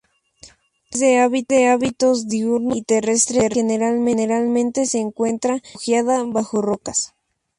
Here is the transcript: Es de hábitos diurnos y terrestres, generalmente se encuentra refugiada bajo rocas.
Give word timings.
Es 0.89 0.99
de 0.99 1.63
hábitos 1.69 2.27
diurnos 2.27 2.75
y 2.75 2.81
terrestres, 2.81 3.51
generalmente 3.53 4.87
se 4.87 4.97
encuentra 4.97 5.57
refugiada 5.57 6.23
bajo 6.23 6.59
rocas. 6.63 7.13